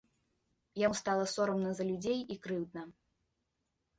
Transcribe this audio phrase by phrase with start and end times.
[0.83, 2.81] Яму стала сорамна за людзей і крыўдна.